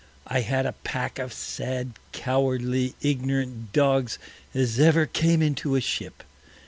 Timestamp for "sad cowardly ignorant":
1.31-3.71